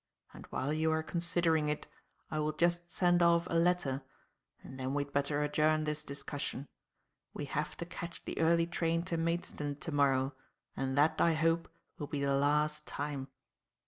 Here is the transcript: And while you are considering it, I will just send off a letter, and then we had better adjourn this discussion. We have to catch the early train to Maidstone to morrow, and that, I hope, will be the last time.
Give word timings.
And 0.33 0.47
while 0.47 0.73
you 0.73 0.89
are 0.91 1.03
considering 1.03 1.69
it, 1.69 1.85
I 2.31 2.39
will 2.39 2.53
just 2.53 2.91
send 2.91 3.21
off 3.21 3.45
a 3.45 3.53
letter, 3.53 4.01
and 4.63 4.79
then 4.79 4.95
we 4.95 5.03
had 5.03 5.13
better 5.13 5.43
adjourn 5.43 5.83
this 5.83 6.03
discussion. 6.03 6.67
We 7.35 7.45
have 7.45 7.77
to 7.77 7.85
catch 7.85 8.25
the 8.25 8.39
early 8.39 8.65
train 8.65 9.03
to 9.03 9.17
Maidstone 9.17 9.75
to 9.75 9.91
morrow, 9.91 10.33
and 10.75 10.97
that, 10.97 11.21
I 11.21 11.35
hope, 11.35 11.69
will 11.99 12.07
be 12.07 12.19
the 12.21 12.33
last 12.35 12.87
time. 12.87 13.27